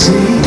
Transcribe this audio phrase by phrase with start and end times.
[0.00, 0.39] see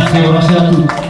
[0.00, 1.09] Grazie, buonasera a tutti.